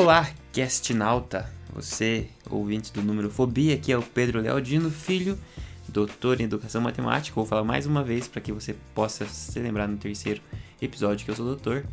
Olá, 0.00 0.30
Castnauta, 0.50 1.52
você 1.74 2.26
ouvinte 2.48 2.90
do 2.90 3.02
número 3.02 3.30
Fobia, 3.30 3.74
aqui 3.74 3.92
é 3.92 3.98
o 3.98 4.02
Pedro 4.02 4.40
Lealdino, 4.40 4.90
filho, 4.90 5.38
doutor 5.86 6.40
em 6.40 6.44
Educação 6.44 6.80
Matemática. 6.80 7.34
Vou 7.34 7.44
falar 7.44 7.64
mais 7.64 7.84
uma 7.84 8.02
vez 8.02 8.26
para 8.26 8.40
que 8.40 8.50
você 8.50 8.74
possa 8.94 9.26
se 9.26 9.60
lembrar 9.60 9.86
no 9.86 9.98
terceiro 9.98 10.40
episódio 10.80 11.26
que 11.26 11.30
eu 11.30 11.36
sou 11.36 11.44
doutor. 11.44 11.84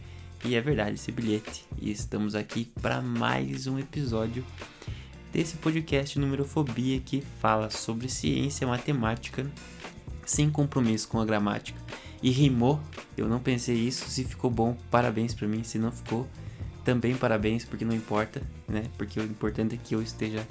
E 0.46 0.56
é 0.56 0.62
verdade 0.62 0.96
esse 0.96 1.12
bilhete. 1.12 1.66
E 1.82 1.92
estamos 1.92 2.34
aqui 2.34 2.72
para 2.82 3.02
mais 3.02 3.68
um 3.68 3.78
episódio 3.78 4.42
desse 5.34 5.58
podcast 5.58 6.18
número 6.18 6.46
Fobia 6.46 7.02
que 7.02 7.22
fala 7.42 7.70
sobre 7.70 8.08
ciência 8.08 8.66
matemática 8.66 9.46
sem 10.26 10.50
compromisso 10.50 11.10
com 11.10 11.20
a 11.20 11.26
gramática. 11.26 11.78
E 12.24 12.30
rimou, 12.32 12.80
eu 13.18 13.28
não 13.28 13.40
pensei 13.40 13.76
isso, 13.76 14.10
se 14.10 14.24
ficou 14.24 14.50
bom, 14.50 14.78
parabéns 14.90 15.34
para 15.34 15.46
mim, 15.46 15.62
se 15.66 15.78
não 15.78 15.92
ficou, 15.92 16.26
também 16.88 17.18
parabéns, 17.18 17.66
porque 17.66 17.84
não 17.84 17.94
importa, 17.94 18.42
né? 18.66 18.86
Porque 18.98 19.20
o 19.20 19.24
importante 19.24 19.76
é 19.76 19.78
que 19.78 19.94
eu 19.94 20.02
esteja 20.02 20.48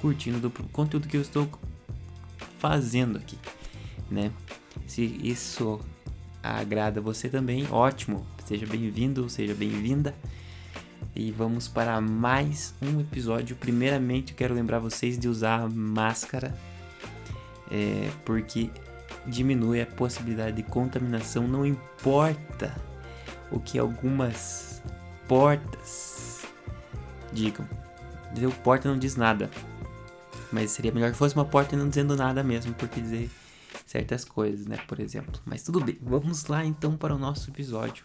curtindo 0.00 0.38
do 0.38 0.48
conteúdo 0.68 1.08
que 1.08 1.16
eu 1.16 1.20
estou 1.20 1.50
fazendo 2.60 3.18
aqui, 3.18 3.36
né? 4.08 4.30
Se 4.86 5.02
isso 5.02 5.80
agrada 6.40 7.00
você 7.00 7.28
também, 7.28 7.66
ótimo, 7.72 8.24
seja 8.46 8.66
bem-vindo, 8.66 9.28
seja 9.28 9.52
bem-vinda. 9.52 10.14
E 11.12 11.32
vamos 11.32 11.66
para 11.66 12.00
mais 12.00 12.72
um 12.80 13.00
episódio. 13.00 13.56
Primeiramente, 13.56 14.32
quero 14.32 14.54
lembrar 14.54 14.78
vocês 14.78 15.18
de 15.18 15.26
usar 15.26 15.68
máscara, 15.68 16.56
é, 17.68 18.08
porque 18.24 18.70
diminui 19.26 19.80
a 19.80 19.86
possibilidade 19.86 20.54
de 20.54 20.62
contaminação, 20.62 21.48
não 21.48 21.66
importa 21.66 22.80
o 23.50 23.58
que 23.58 23.76
algumas 23.76 24.80
portas 25.30 26.40
digam. 27.32 27.64
Entendeu? 28.32 28.50
Porta 28.50 28.88
não 28.88 28.98
diz 28.98 29.14
nada. 29.14 29.48
Mas 30.50 30.72
seria 30.72 30.90
melhor 30.90 31.12
que 31.12 31.16
fosse 31.16 31.36
uma 31.36 31.44
porta 31.44 31.76
não 31.76 31.88
dizendo 31.88 32.16
nada 32.16 32.42
mesmo, 32.42 32.74
porque 32.74 33.00
dizer 33.00 33.30
certas 33.86 34.24
coisas, 34.24 34.66
né? 34.66 34.76
Por 34.88 34.98
exemplo. 34.98 35.40
Mas 35.46 35.62
tudo 35.62 35.78
bem, 35.78 35.96
vamos 36.02 36.46
lá 36.46 36.64
então 36.64 36.96
para 36.96 37.14
o 37.14 37.18
nosso 37.18 37.48
episódio 37.48 38.04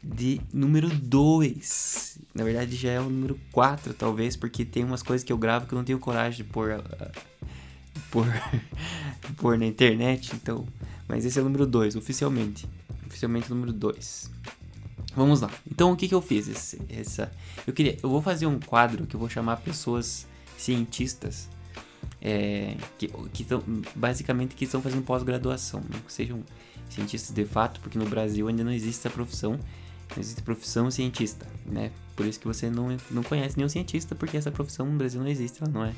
de 0.00 0.40
número 0.52 0.88
2. 0.88 2.20
Na 2.32 2.44
verdade 2.44 2.76
já 2.76 2.92
é 2.92 3.00
o 3.00 3.10
número 3.10 3.36
4, 3.50 3.92
talvez, 3.92 4.36
porque 4.36 4.64
tem 4.64 4.84
umas 4.84 5.02
coisas 5.02 5.24
que 5.24 5.32
eu 5.32 5.38
gravo 5.38 5.66
que 5.66 5.74
eu 5.74 5.76
não 5.76 5.84
tenho 5.84 5.98
coragem 5.98 6.44
de 6.44 6.52
pôr. 6.52 6.70
Uh, 6.70 7.32
por, 8.12 8.26
por 9.38 9.58
na 9.58 9.66
internet, 9.66 10.36
então. 10.36 10.68
Mas 11.08 11.24
esse 11.24 11.36
é 11.36 11.42
o 11.42 11.44
número 11.46 11.66
2, 11.66 11.96
oficialmente. 11.96 12.68
Oficialmente 13.08 13.50
o 13.50 13.56
número 13.56 13.72
2. 13.72 14.30
Vamos 15.14 15.40
lá. 15.40 15.50
Então 15.70 15.92
o 15.92 15.96
que, 15.96 16.08
que 16.08 16.14
eu 16.14 16.22
fiz? 16.22 16.48
Esse, 16.48 16.80
essa, 16.88 17.30
eu 17.66 17.72
queria. 17.72 17.98
Eu 18.02 18.08
vou 18.08 18.22
fazer 18.22 18.46
um 18.46 18.58
quadro 18.58 19.06
que 19.06 19.14
eu 19.14 19.20
vou 19.20 19.28
chamar 19.28 19.56
pessoas 19.58 20.26
cientistas. 20.56 21.48
É, 22.20 22.76
que, 22.98 23.08
que 23.32 23.42
tão, 23.44 23.62
basicamente 23.96 24.54
que 24.54 24.64
estão 24.64 24.80
fazendo 24.80 25.02
pós-graduação, 25.02 25.80
né? 25.80 26.00
que 26.06 26.12
sejam 26.12 26.42
cientistas 26.88 27.34
de 27.34 27.44
fato, 27.44 27.80
porque 27.80 27.98
no 27.98 28.06
Brasil 28.06 28.46
ainda 28.46 28.62
não 28.62 28.70
existe 28.70 29.06
a 29.08 29.10
profissão, 29.10 29.52
não 29.52 30.18
existe 30.18 30.40
profissão 30.42 30.88
cientista, 30.88 31.46
né? 31.66 31.90
Por 32.14 32.24
isso 32.24 32.38
que 32.38 32.46
você 32.46 32.70
não, 32.70 32.96
não 33.10 33.24
conhece 33.24 33.56
nenhum 33.56 33.68
cientista, 33.68 34.14
porque 34.14 34.36
essa 34.36 34.52
profissão 34.52 34.86
no 34.86 34.96
Brasil 34.96 35.20
não 35.20 35.28
existe, 35.28 35.62
ela 35.62 35.72
não 35.72 35.84
é 35.84 35.92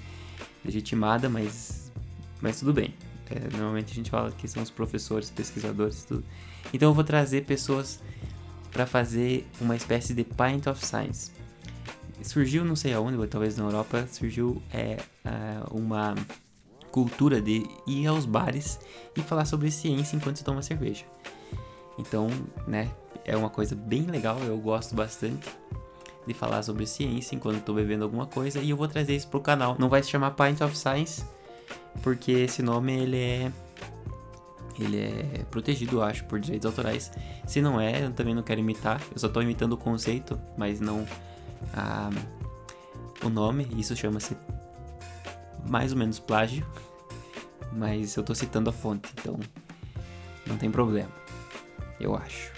legitimada, 0.65 1.29
mas 1.29 1.93
mas 2.41 2.59
tudo 2.59 2.73
bem. 2.73 2.95
É, 3.31 3.41
normalmente 3.57 3.93
a 3.93 3.95
gente 3.95 4.11
fala 4.11 4.31
que 4.31 4.47
são 4.47 4.63
os 4.63 4.71
professores, 4.71 5.31
pesquisadores, 5.31 6.05
tudo. 6.05 6.25
Então 6.73 6.91
eu 6.91 6.95
vou 6.95 7.05
trazer 7.05 7.45
pessoas 7.45 8.01
para 8.75 8.87
fazer 8.87 9.47
uma 9.61 9.77
espécie 9.77 10.13
de 10.13 10.25
pint 10.25 10.67
of 10.67 10.85
science. 10.85 11.31
Surgiu, 12.23 12.65
não 12.65 12.75
sei 12.75 12.93
aonde, 12.93 13.25
talvez 13.29 13.57
na 13.57 13.65
Europa, 13.65 14.07
surgiu 14.11 14.61
é, 14.73 14.99
uma 15.71 16.15
cultura 16.91 17.41
de 17.41 17.65
ir 17.87 18.07
aos 18.07 18.27
bares 18.27 18.81
e 19.17 19.23
falar 19.23 19.45
sobre 19.45 19.71
ciência 19.71 20.17
enquanto 20.17 20.39
se 20.39 20.45
toma 20.45 20.61
cerveja. 20.61 21.05
Então, 21.99 22.29
né, 22.67 22.91
é 23.25 23.37
uma 23.37 23.49
coisa 23.49 23.77
bem 23.77 24.03
legal, 24.03 24.39
eu 24.41 24.59
gosto 24.59 24.95
bastante 24.95 25.49
de 26.27 26.35
falar 26.35 26.63
sobre 26.63 26.85
ciência 26.87 27.37
enquanto 27.37 27.59
estou 27.59 27.75
bebendo 27.75 28.03
alguma 28.05 28.27
coisa 28.27 28.59
e 28.59 28.71
eu 28.71 28.77
vou 28.77 28.89
trazer 28.89 29.15
isso 29.15 29.29
pro 29.29 29.41
canal. 29.41 29.77
Não 29.79 29.89
vai 29.89 30.03
se 30.03 30.11
chamar 30.11 30.33
Pint 30.33 30.63
of 30.63 30.77
Science, 30.77 31.25
porque 32.03 32.33
esse 32.33 32.63
nome 32.63 32.93
ele 32.93 33.19
é 33.19 33.53
ele 34.79 34.99
é 34.99 35.45
protegido, 35.51 35.97
eu 35.97 36.03
acho, 36.03 36.25
por 36.25 36.41
direitos 36.41 36.67
autorais. 36.67 37.13
Se 37.47 37.61
não 37.61 37.81
é, 37.81 38.05
eu 38.05 38.13
também 38.13 38.35
não 38.35 38.43
quero 38.43 38.61
imitar. 38.61 39.01
Eu 39.13 39.19
só 39.19 39.27
estou 39.27 39.43
imitando 39.43 39.73
o 39.75 39.77
conceito, 39.77 40.41
mas 40.57 40.81
não 40.81 41.07
a, 41.73 42.11
o 43.25 43.29
nome. 43.29 43.69
Isso 43.77 43.95
chama-se 43.95 44.37
mais 45.67 45.93
ou 45.93 45.99
menos 45.99 46.19
plágio. 46.19 46.67
Mas 47.73 48.17
eu 48.17 48.21
estou 48.21 48.37
citando 48.37 48.71
a 48.71 48.73
fonte, 48.73 49.09
então 49.19 49.39
não 50.47 50.57
tem 50.57 50.71
problema. 50.71 51.11
Eu 51.99 52.15
acho. 52.15 52.53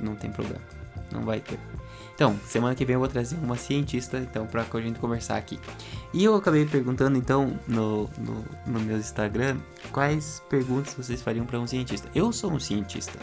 Não 0.00 0.14
tem 0.14 0.30
problema. 0.30 0.64
Não 1.12 1.24
vai 1.24 1.40
ter. 1.40 1.58
Então, 2.14 2.38
semana 2.46 2.74
que 2.74 2.84
vem 2.84 2.94
eu 2.94 3.00
vou 3.00 3.08
trazer 3.08 3.36
uma 3.36 3.56
cientista, 3.56 4.18
então, 4.18 4.46
pra 4.46 4.64
a 4.70 4.80
gente 4.80 4.98
conversar 4.98 5.36
aqui. 5.36 5.60
E 6.16 6.24
eu 6.24 6.34
acabei 6.34 6.64
perguntando, 6.64 7.18
então, 7.18 7.60
no, 7.68 8.04
no, 8.18 8.42
no 8.66 8.80
meu 8.80 8.96
Instagram, 8.96 9.60
quais 9.92 10.42
perguntas 10.48 10.94
vocês 10.94 11.20
fariam 11.20 11.44
para 11.44 11.60
um 11.60 11.66
cientista. 11.66 12.10
Eu 12.14 12.32
sou 12.32 12.50
um 12.50 12.58
cientista, 12.58 13.18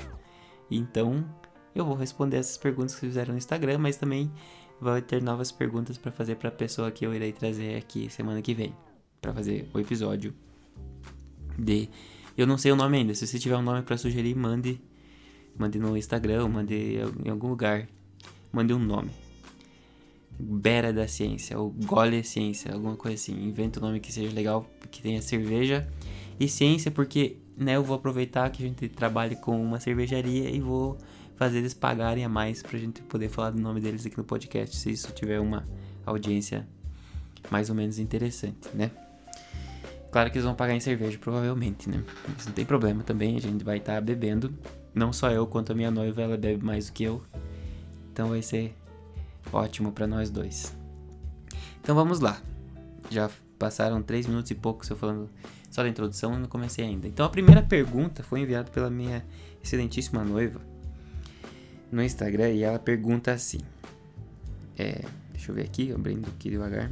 então 0.70 1.28
eu 1.74 1.84
vou 1.86 1.96
responder 1.96 2.38
essas 2.38 2.56
perguntas 2.56 2.94
que 2.94 3.00
fizeram 3.00 3.32
no 3.32 3.40
Instagram, 3.40 3.80
mas 3.80 3.98
também 3.98 4.32
vai 4.80 5.02
ter 5.02 5.24
novas 5.24 5.52
perguntas 5.52 5.98
para 5.98 6.12
fazer 6.12 6.36
para 6.36 6.50
a 6.50 6.52
pessoa 6.52 6.92
que 6.92 7.03
eu 7.03 7.16
irei 7.16 7.32
trazer 7.32 7.78
aqui 7.78 8.12
semana 8.12 8.44
que 8.44 8.53
vem, 8.53 8.76
para 9.20 9.34
fazer 9.34 9.68
o 9.74 9.80
episódio 9.80 10.32
de 11.58 11.90
eu 12.38 12.46
não 12.46 12.59
sei 12.59 12.72
o 12.72 12.76
nome 12.76 12.98
ainda. 12.98 13.16
Se 13.16 13.26
você 13.26 13.40
tiver 13.40 13.58
um 13.58 13.64
nome 13.64 13.82
para 13.82 13.98
sugerir, 13.98 14.36
mande 14.36 14.80
mande 15.58 15.80
no 15.80 15.98
Instagram, 15.98 16.48
mande 16.48 17.00
em 17.26 17.30
algum 17.32 17.48
lugar 17.48 17.88
mande 18.52 18.72
um 18.72 18.78
nome. 18.78 19.09
Bera 20.40 20.92
da 20.92 21.08
ciência, 21.08 21.58
ou 21.60 21.70
Gole 21.70 22.24
ciência, 22.24 22.74
alguma 22.74 22.96
coisa 22.96 23.16
assim. 23.16 23.34
Inventa 23.48 23.80
um 23.80 23.84
nome 23.84 24.00
que 24.00 24.12
seja 24.12 24.34
legal, 24.34 24.66
que 24.92 25.02
tenha 25.02 25.22
cerveja 25.22 25.88
e 26.40 26.48
ciência, 26.48 26.90
porque 26.90 27.38
né, 27.56 27.76
eu 27.76 27.84
vou 27.84 27.96
aproveitar 27.96 28.50
que 28.50 28.64
a 28.64 28.68
gente 28.68 28.90
trabalha 28.90 29.36
com 29.36 29.62
uma 29.62 29.80
cervejaria 29.80 30.50
e 30.50 30.60
vou 30.60 30.98
fazer 31.36 31.60
eles 31.60 31.74
pagarem 31.74 32.24
a 32.24 32.30
mais 32.30 32.62
pra 32.62 32.78
gente 32.78 33.02
poder 33.04 33.30
falar 33.30 33.52
do 33.52 33.62
nome 33.62 33.80
deles 33.80 34.06
aqui 34.06 34.18
no 34.18 34.24
podcast, 34.24 34.76
se 34.76 34.92
isso 34.92 35.12
tiver 35.12 35.40
uma 35.40 35.68
audiência 36.06 36.68
mais 37.50 37.70
ou 37.70 37.76
menos 37.76 38.00
interessante, 38.00 38.70
né? 38.74 38.92
Claro 40.12 40.30
que 40.30 40.38
eles 40.38 40.46
vão 40.46 40.54
pagar 40.54 40.76
em 40.76 40.80
cerveja, 40.80 41.18
provavelmente, 41.18 41.90
né? 41.90 42.04
Mas 42.28 42.46
não 42.46 42.54
tem 42.54 42.66
problema 42.66 43.04
também, 43.04 43.36
a 43.36 43.42
gente 43.42 43.64
vai 43.64 43.78
estar 43.78 43.96
tá 43.96 44.02
bebendo. 44.02 44.54
Não 44.94 45.12
só 45.12 45.32
eu, 45.32 45.48
quanto 45.48 45.72
a 45.72 45.76
minha 45.76 45.90
noiva, 45.90 46.22
ela 46.22 46.38
bebe 46.38 46.64
mais 46.64 46.88
do 46.88 46.94
que 46.94 47.04
eu. 47.04 47.22
Então 48.12 48.30
vai 48.30 48.44
ser 48.44 48.76
ótimo 49.52 49.92
para 49.92 50.08
nós 50.08 50.30
dois. 50.30 50.76
Então 51.81 51.96
vamos 51.96 52.20
lá. 52.20 52.42
Já 53.09 53.30
passaram 53.59 54.02
3 54.02 54.28
minutos 54.28 54.52
e 54.52 54.56
pouco 54.56 54.86
eu 54.90 54.98
falando 54.98 55.30
só 55.70 55.84
da 55.84 55.90
introdução 55.90 56.36
e 56.36 56.40
não 56.40 56.48
comecei 56.48 56.86
ainda. 56.86 57.08
Então 57.08 57.26
a 57.26 57.30
primeira 57.30 57.62
pergunta 57.62 58.24
foi 58.24 58.42
enviada 58.42 58.70
pela 58.72 58.90
minha 58.90 59.26
excelentíssima 59.64 60.24
noiva 60.24 60.62
no 61.92 62.03
Instagram 62.03 62.52
e 62.52 62.64
ela 62.64 62.80
pergunta 62.80 63.32
assim. 63.32 63.59
É, 64.78 65.03
deixa 65.32 65.52
eu 65.52 65.56
ver 65.56 65.64
aqui, 65.64 65.92
abrindo 65.92 66.28
aqui 66.28 66.50
devagar. 66.50 66.92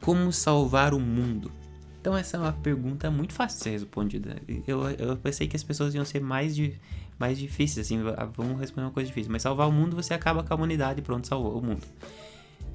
Como 0.00 0.32
salvar 0.32 0.94
o 0.94 1.00
mundo? 1.00 1.52
Então 2.00 2.16
essa 2.16 2.38
é 2.38 2.40
uma 2.40 2.52
pergunta 2.52 3.10
muito 3.10 3.34
fácil 3.34 3.58
de 3.58 3.64
ser 3.64 3.70
respondida. 3.70 4.36
Eu, 4.66 4.88
eu 4.92 5.16
pensei 5.18 5.46
que 5.46 5.54
as 5.54 5.62
pessoas 5.62 5.94
iam 5.94 6.04
ser 6.04 6.20
mais, 6.20 6.56
de, 6.56 6.78
mais 7.18 7.38
difíceis, 7.38 7.86
assim, 7.86 8.00
vamos 8.34 8.58
responder 8.58 8.86
uma 8.86 8.92
coisa 8.92 9.06
difícil. 9.06 9.30
Mas 9.30 9.42
salvar 9.42 9.68
o 9.68 9.72
mundo, 9.72 9.94
você 9.94 10.14
acaba 10.14 10.42
com 10.42 10.52
a 10.52 10.56
humanidade. 10.56 11.02
Pronto, 11.02 11.26
salvou 11.26 11.58
o 11.58 11.62
mundo. 11.62 11.82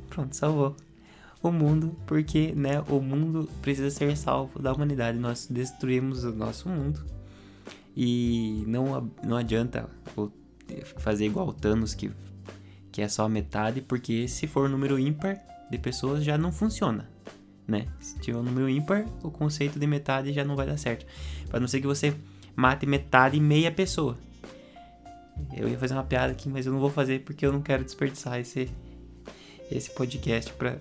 Pronto, 0.09 0.35
salvou 0.35 0.75
o 1.41 1.51
mundo, 1.51 1.95
porque, 2.05 2.53
né, 2.55 2.83
o 2.88 3.01
mundo 3.01 3.50
precisa 3.61 3.89
ser 3.89 4.15
salvo 4.15 4.61
da 4.61 4.71
humanidade. 4.71 5.17
Nós 5.17 5.47
destruímos 5.50 6.23
o 6.23 6.31
nosso 6.31 6.69
mundo. 6.69 7.03
E 7.97 8.63
não, 8.67 9.11
não 9.23 9.38
adianta 9.38 9.89
fazer 10.97 11.25
igual 11.25 11.47
o 11.47 11.53
Thanos, 11.53 11.95
que, 11.95 12.11
que 12.91 13.01
é 13.01 13.07
só 13.07 13.27
metade, 13.27 13.81
porque 13.81 14.27
se 14.27 14.45
for 14.45 14.69
número 14.69 15.00
ímpar 15.00 15.39
de 15.71 15.79
pessoas 15.79 16.23
já 16.23 16.38
não 16.38 16.51
funciona 16.51 17.09
né? 17.67 17.88
Se 18.00 18.19
tiver 18.19 18.38
um 18.38 18.44
número 18.44 18.69
ímpar, 18.69 19.06
o 19.23 19.31
conceito 19.31 19.79
de 19.79 19.88
metade 19.88 20.31
já 20.33 20.44
não 20.44 20.56
vai 20.56 20.65
dar 20.65 20.77
certo. 20.77 21.06
Para 21.50 21.59
não 21.59 21.67
ser 21.67 21.81
que 21.81 21.88
você 21.88 22.13
mate 22.56 22.85
metade 22.85 23.38
e 23.38 23.39
meia 23.39 23.71
pessoa. 23.71 24.17
Eu 25.56 25.67
ia 25.67 25.77
fazer 25.77 25.94
uma 25.94 26.03
piada 26.03 26.31
aqui, 26.31 26.47
mas 26.47 26.65
eu 26.65 26.71
não 26.71 26.79
vou 26.79 26.89
fazer 26.89 27.21
porque 27.21 27.45
eu 27.45 27.51
não 27.51 27.62
quero 27.62 27.83
desperdiçar 27.83 28.39
esse, 28.39 28.69
esse 29.69 29.89
podcast 29.91 30.53
para 30.53 30.77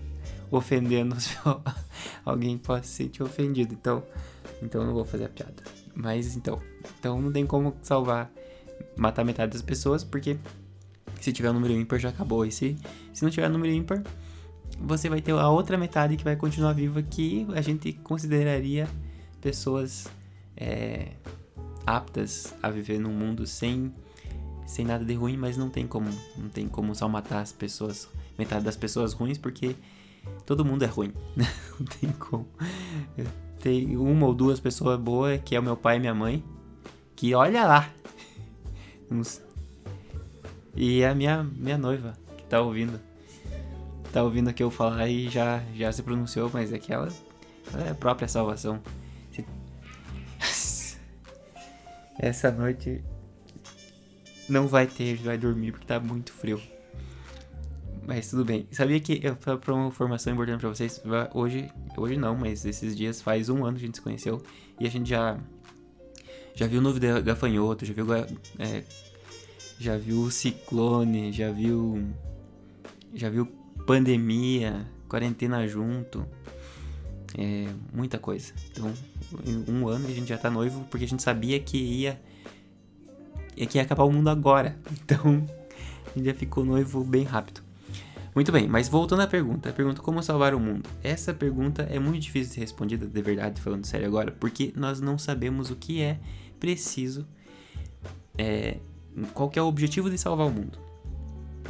ofendendo 0.50 1.16
alguém 2.24 2.56
que 2.56 2.64
possa 2.64 2.84
se 2.84 2.90
sentir 2.90 3.22
ofendido. 3.22 3.74
Então, 3.74 4.02
então 4.62 4.80
eu 4.82 4.86
não 4.86 4.94
vou 4.94 5.04
fazer 5.04 5.24
a 5.24 5.28
piada. 5.28 5.62
Mas 5.94 6.36
então, 6.36 6.60
então 6.98 7.20
não 7.20 7.32
tem 7.32 7.46
como 7.46 7.74
salvar, 7.82 8.30
matar 8.96 9.24
metade 9.24 9.52
das 9.52 9.62
pessoas, 9.62 10.04
porque 10.04 10.36
Se 11.20 11.32
tiver 11.32 11.50
um 11.50 11.54
número 11.54 11.72
ímpar, 11.72 11.98
já 11.98 12.10
acabou. 12.10 12.44
E 12.44 12.52
se, 12.52 12.76
se 13.12 13.22
não 13.22 13.30
tiver 13.30 13.48
um 13.48 13.52
número 13.52 13.72
ímpar, 13.72 14.02
você 14.80 15.08
vai 15.08 15.20
ter 15.20 15.32
a 15.32 15.48
outra 15.48 15.76
metade 15.76 16.16
que 16.16 16.24
vai 16.24 16.36
continuar 16.36 16.72
viva, 16.72 17.02
que 17.02 17.46
a 17.54 17.60
gente 17.60 17.92
consideraria 17.92 18.88
pessoas 19.40 20.06
é, 20.56 21.12
aptas 21.86 22.54
a 22.62 22.70
viver 22.70 22.98
num 22.98 23.12
mundo 23.12 23.46
sem, 23.46 23.92
sem 24.66 24.84
nada 24.84 25.04
de 25.04 25.14
ruim, 25.14 25.36
mas 25.36 25.56
não 25.56 25.68
tem 25.68 25.86
como. 25.86 26.10
Não 26.36 26.48
tem 26.48 26.68
como 26.68 26.94
só 26.94 27.08
matar 27.08 27.40
as 27.40 27.52
pessoas, 27.52 28.08
metade 28.38 28.64
das 28.64 28.76
pessoas 28.76 29.12
ruins, 29.12 29.38
porque 29.38 29.76
todo 30.46 30.64
mundo 30.64 30.82
é 30.82 30.86
ruim. 30.86 31.12
não 31.78 31.86
tem 31.86 32.10
como. 32.12 32.46
Tem 33.60 33.96
uma 33.96 34.26
ou 34.26 34.34
duas 34.34 34.60
pessoas 34.60 34.98
boas, 34.98 35.40
que 35.44 35.54
é 35.56 35.60
o 35.60 35.62
meu 35.62 35.76
pai 35.76 35.96
e 35.96 36.00
minha 36.00 36.14
mãe, 36.14 36.44
que 37.16 37.34
olha 37.34 37.66
lá. 37.66 37.90
E 40.76 41.04
a 41.04 41.14
minha, 41.14 41.44
minha 41.44 41.78
noiva, 41.78 42.14
que 42.36 42.42
tá 42.46 42.60
ouvindo. 42.60 42.98
Tá 44.14 44.22
ouvindo 44.22 44.48
aqui 44.48 44.62
eu 44.62 44.70
falar 44.70 45.08
e 45.08 45.28
já, 45.28 45.60
já 45.74 45.90
se 45.90 46.00
pronunciou, 46.00 46.48
mas 46.54 46.72
é 46.72 46.78
que 46.78 46.92
ela, 46.92 47.08
ela 47.72 47.86
é 47.86 47.90
a 47.90 47.94
própria 47.96 48.28
salvação. 48.28 48.80
Essa 52.16 52.52
noite 52.52 53.02
não 54.48 54.68
vai 54.68 54.86
ter, 54.86 55.16
vai 55.16 55.36
dormir 55.36 55.72
porque 55.72 55.84
tá 55.84 55.98
muito 55.98 56.32
frio. 56.32 56.62
Mas 58.06 58.30
tudo 58.30 58.44
bem. 58.44 58.68
Sabia 58.70 59.00
que, 59.00 59.20
para 59.60 59.74
uma 59.74 59.88
informação 59.88 60.32
importante 60.32 60.60
para 60.60 60.68
vocês, 60.68 61.02
hoje, 61.34 61.68
hoje 61.96 62.16
não, 62.16 62.36
mas 62.36 62.64
esses 62.64 62.96
dias 62.96 63.20
faz 63.20 63.48
um 63.48 63.64
ano 63.64 63.76
que 63.76 63.82
a 63.82 63.86
gente 63.86 63.96
se 63.96 64.00
conheceu 64.00 64.40
e 64.78 64.86
a 64.86 64.90
gente 64.90 65.10
já 65.10 65.36
já 66.54 66.68
viu 66.68 66.80
novo 66.80 67.00
gafanhoto, 67.20 67.84
já 67.84 67.92
viu 67.92 68.14
é, 68.14 68.84
já 69.76 69.98
viu 69.98 70.30
ciclone, 70.30 71.32
já 71.32 71.50
viu 71.50 72.14
já 73.12 73.28
viu 73.28 73.63
pandemia, 73.86 74.86
quarentena 75.08 75.66
junto, 75.66 76.26
é, 77.36 77.66
muita 77.92 78.18
coisa. 78.18 78.52
Então, 78.70 78.92
em 79.44 79.64
um 79.70 79.88
ano 79.88 80.06
a 80.06 80.10
gente 80.10 80.28
já 80.28 80.38
tá 80.38 80.50
noivo 80.50 80.84
porque 80.90 81.04
a 81.04 81.08
gente 81.08 81.22
sabia 81.22 81.58
que 81.60 81.76
ia 81.76 82.20
que 83.68 83.78
ia 83.78 83.82
acabar 83.82 84.04
o 84.04 84.12
mundo 84.12 84.28
agora. 84.28 84.76
Então, 85.04 85.46
a 86.06 86.18
gente 86.18 86.26
já 86.26 86.34
ficou 86.34 86.64
noivo 86.64 87.04
bem 87.04 87.24
rápido. 87.24 87.62
Muito 88.34 88.50
bem, 88.50 88.66
mas 88.66 88.88
voltando 88.88 89.22
à 89.22 89.28
pergunta, 89.28 89.70
a 89.70 89.72
pergunta 89.72 90.02
como 90.02 90.20
salvar 90.20 90.54
o 90.54 90.60
mundo. 90.60 90.88
Essa 91.04 91.32
pergunta 91.32 91.82
é 91.82 92.00
muito 92.00 92.20
difícil 92.20 92.48
de 92.48 92.54
ser 92.54 92.60
respondida, 92.60 93.06
de 93.06 93.22
verdade, 93.22 93.60
falando 93.60 93.84
sério 93.84 94.08
agora, 94.08 94.32
porque 94.32 94.72
nós 94.74 95.00
não 95.00 95.16
sabemos 95.16 95.70
o 95.70 95.76
que 95.76 96.02
é 96.02 96.18
preciso, 96.58 97.24
é, 98.36 98.78
qual 99.34 99.48
que 99.48 99.56
é 99.56 99.62
o 99.62 99.66
objetivo 99.66 100.10
de 100.10 100.18
salvar 100.18 100.48
o 100.48 100.50
mundo. 100.50 100.78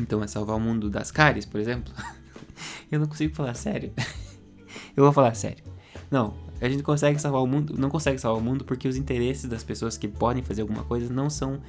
Então 0.01 0.23
é 0.23 0.27
salvar 0.27 0.57
o 0.57 0.61
mundo 0.61 0.91
das 0.91 1.11
cáries, 1.11 1.45
por 1.45 1.61
exemplo? 1.61 1.93
Eu 2.91 3.01
não 3.01 3.07
consigo 3.07 3.35
falar 3.35 3.55
sério. 3.55 3.93
Eu 4.97 5.05
vou 5.05 5.13
falar 5.13 5.35
sério. 5.35 5.65
Não, 6.11 6.35
a 6.61 6.69
gente 6.69 6.83
consegue 6.83 7.19
salvar 7.19 7.43
o 7.43 7.47
mundo, 7.47 7.75
não 7.77 7.91
consegue 7.91 8.19
salvar 8.19 8.41
o 8.41 8.45
mundo 8.45 8.65
porque 8.65 8.87
os 8.87 8.97
interesses 8.97 9.49
das 9.49 9.65
pessoas 9.65 9.97
que 9.97 10.09
podem 10.09 10.43
fazer 10.43 10.63
alguma 10.63 10.85
coisa 10.85 11.13
não 11.13 11.29
são 11.29 11.61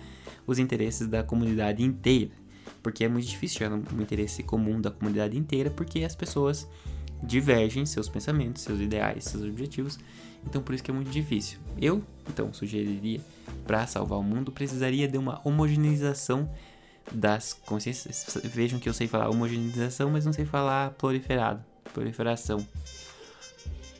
os 0.45 0.59
interesses 0.59 1.07
da 1.07 1.23
comunidade 1.23 1.83
inteira. 1.83 2.31
Porque 2.81 3.03
é 3.03 3.07
muito 3.07 3.27
difícil 3.27 3.57
chegar 3.57 3.75
no 3.75 4.01
interesse 4.01 4.43
comum 4.43 4.79
da 4.79 4.91
comunidade 4.91 5.37
inteira, 5.37 5.69
porque 5.69 6.03
as 6.03 6.15
pessoas 6.15 6.67
divergem 7.23 7.85
seus 7.85 8.07
pensamentos, 8.07 8.61
seus 8.61 8.79
ideais, 8.79 9.25
seus 9.25 9.43
objetivos. 9.43 9.97
Então 10.45 10.61
por 10.61 10.75
isso 10.75 10.83
que 10.83 10.91
é 10.91 10.93
muito 10.93 11.09
difícil. 11.09 11.59
Eu, 11.79 12.03
então, 12.29 12.53
sugeriria 12.53 13.19
para 13.65 13.87
salvar 13.87 14.19
o 14.19 14.23
mundo 14.23 14.51
precisaria 14.51 15.07
de 15.07 15.17
uma 15.17 15.41
homogeneização 15.43 16.49
das 17.11 17.53
consciências. 17.53 18.37
Vejam 18.43 18.79
que 18.79 18.89
eu 18.89 18.93
sei 18.93 19.07
falar 19.07 19.29
homogeneização, 19.29 20.09
mas 20.09 20.25
não 20.25 20.33
sei 20.33 20.45
falar 20.45 20.91
proliferado, 20.91 21.63
proliferação. 21.93 22.65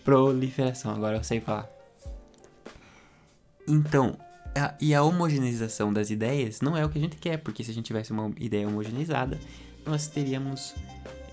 Proliferação, 0.04 0.92
agora 0.92 1.18
eu 1.18 1.24
sei 1.24 1.40
falar. 1.40 1.70
Então, 3.68 4.18
a, 4.56 4.76
e 4.80 4.94
a 4.94 5.04
homogeneização 5.04 5.92
das 5.92 6.10
ideias 6.10 6.62
não 6.62 6.78
é 6.78 6.86
o 6.86 6.90
que 6.90 6.98
a 6.98 7.02
gente 7.02 7.18
quer, 7.18 7.38
porque 7.38 7.64
se 7.64 7.72
a 7.72 7.74
gente 7.74 7.86
tivesse 7.86 8.12
uma 8.12 8.32
ideia 8.38 8.68
homogeneizada, 8.68 9.40
nós 9.86 10.08
teríamos 10.08 10.76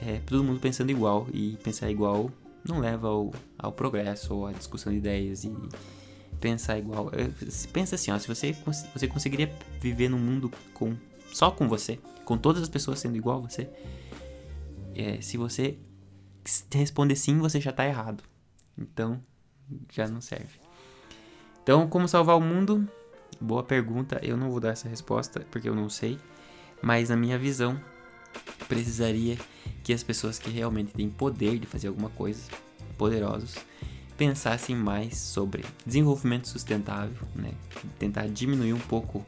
é, 0.07 0.21
todo 0.27 0.43
mundo 0.43 0.61
pensando 0.61 0.91
igual, 0.91 1.27
e 1.33 1.59
pensar 1.63 1.91
igual 1.91 2.31
não 2.65 2.79
leva 2.79 3.09
ao, 3.09 3.33
ao 3.59 3.73
progresso 3.73 4.35
ou 4.35 4.47
à 4.47 4.53
discussão 4.53 4.93
de 4.93 4.99
ideias 4.99 5.45
e 5.45 5.53
pensar 6.41 6.79
igual. 6.79 7.11
Pensa 7.73 7.95
assim, 7.95 8.11
ó, 8.11 8.19
se 8.19 8.29
você, 8.29 8.55
você 8.95 9.07
conseguiria 9.07 9.53
viver 9.81 10.09
num 10.09 10.19
mundo 10.19 10.51
com 10.75 10.97
só 11.33 11.51
com 11.51 11.69
você, 11.69 11.99
com 12.25 12.37
todas 12.37 12.63
as 12.63 12.69
pessoas 12.69 13.01
sendo 13.01 13.17
igual 13.17 13.39
a 13.39 13.49
você, 13.49 13.69
é, 14.95 15.21
se 15.21 15.37
você 15.37 15.79
responder 16.73 17.17
sim, 17.17 17.39
você 17.39 17.61
já 17.61 17.73
tá 17.73 17.87
errado. 17.87 18.23
Então, 18.77 19.23
já 19.91 20.07
não 20.09 20.21
serve. 20.21 20.61
Então, 21.63 21.89
como 21.89 22.09
salvar 22.09 22.37
o 22.37 22.41
mundo? 22.41 22.87
Boa 23.41 23.63
pergunta. 23.63 24.21
Eu 24.23 24.37
não 24.37 24.51
vou 24.51 24.61
dar 24.61 24.71
essa 24.71 24.89
resposta 24.89 25.41
porque 25.51 25.69
eu 25.69 25.75
não 25.75 25.89
sei. 25.89 26.19
Mas 26.83 27.09
na 27.09 27.17
minha 27.17 27.39
visão, 27.39 27.81
precisaria 28.69 29.39
que 29.85 29.93
as 29.93 30.03
pessoas 30.03 30.39
que 30.39 30.51
realmente 30.51 30.93
têm 30.93 31.09
poder 31.09 31.59
de 31.59 31.67
fazer 31.67 31.89
alguma 31.89 32.11
coisa, 32.11 32.43
poderosos, 32.99 33.55
pensassem 34.17 34.77
mais 34.77 35.17
sobre 35.19 35.65
desenvolvimento 35.87 36.49
sustentável, 36.49 37.27
né? 37.35 37.53
tentar 37.99 38.29
diminuir 38.29 38.73
um 38.73 38.81
pouco 38.81 39.25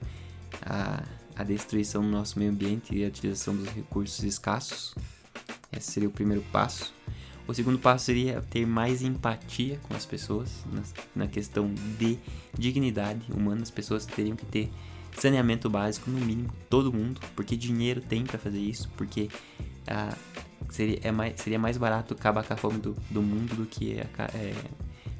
a, 0.62 1.02
a 1.36 1.42
destruição 1.42 2.02
do 2.02 2.08
nosso 2.08 2.38
meio 2.38 2.50
ambiente 2.50 2.94
e 2.94 3.04
a 3.04 3.08
utilização 3.08 3.54
dos 3.56 3.68
recursos 3.68 4.22
escassos. 4.24 4.94
Esse 5.72 5.92
seria 5.92 6.08
o 6.08 6.12
primeiro 6.12 6.42
passo. 6.52 6.92
O 7.46 7.52
segundo 7.52 7.78
passo 7.78 8.06
seria 8.06 8.40
ter 8.40 8.66
mais 8.66 9.02
empatia 9.02 9.78
com 9.82 9.94
as 9.94 10.06
pessoas 10.06 10.64
na, 10.72 10.82
na 11.24 11.26
questão 11.28 11.74
de 11.98 12.18
dignidade 12.56 13.30
humana. 13.32 13.62
As 13.62 13.70
pessoas 13.70 14.06
teriam 14.06 14.34
que 14.34 14.46
ter 14.46 14.70
saneamento 15.16 15.68
básico 15.68 16.10
no 16.10 16.18
mínimo, 16.18 16.50
todo 16.70 16.92
mundo, 16.92 17.20
porque 17.36 17.56
dinheiro 17.56 18.00
tem 18.00 18.24
para 18.24 18.38
fazer 18.38 18.58
isso, 18.58 18.88
porque 18.96 19.28
ah, 19.86 20.16
seria, 20.70 20.98
é 21.02 21.12
mais, 21.12 21.40
seria 21.40 21.58
mais 21.58 21.76
barato 21.76 22.14
acabar 22.14 22.44
com 22.44 22.54
a 22.54 22.56
fome 22.56 22.78
do, 22.78 22.96
do 23.10 23.22
mundo 23.22 23.54
do 23.54 23.66
que, 23.66 23.98
é, 23.98 24.54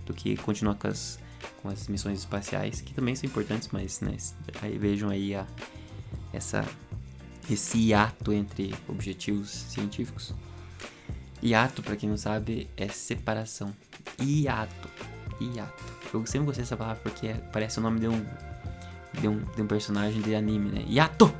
do 0.07 0.15
que 0.15 0.37
continuar 0.39 0.75
com 0.77 0.89
as, 0.89 1.19
com 1.63 1.69
as 1.69 1.87
missões 1.89 2.21
espaciais, 2.21 2.81
que 2.81 2.95
também 2.95 3.15
são 3.15 3.29
importantes, 3.29 3.69
mas 3.71 4.01
né, 4.01 4.17
aí 4.63 4.79
vejam 4.79 5.11
aí 5.11 5.35
a, 5.35 5.47
essa, 6.35 6.65
esse 7.51 7.79
hiato 7.79 8.33
entre 8.33 8.75
objetivos 8.89 9.51
científicos. 9.51 10.35
Hiato, 11.43 11.83
para 11.83 11.97
quem 11.97 12.09
não 12.09 12.17
sabe, 12.17 12.69
é 12.77 12.89
separação. 12.89 13.75
Hiato. 14.19 14.89
Hiato. 15.41 15.85
Eu 16.13 16.25
sempre 16.27 16.47
gostei 16.47 16.63
dessa 16.63 16.77
palavra 16.77 17.01
porque 17.03 17.35
parece 17.53 17.79
o 17.79 17.83
nome 17.83 18.01
de 18.01 18.09
um, 18.09 18.25
de 19.21 19.29
um, 19.29 19.39
de 19.41 19.63
um 19.63 19.67
personagem 19.67 20.23
de 20.23 20.35
anime, 20.35 20.71
né? 20.71 20.85
Hiato! 20.89 21.33